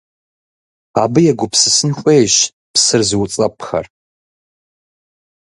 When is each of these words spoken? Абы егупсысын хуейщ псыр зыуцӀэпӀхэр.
Абы 1.01 1.19
егупсысын 1.31 1.91
хуейщ 1.99 2.35
псыр 2.73 3.01
зыуцӀэпӀхэр. 3.09 3.85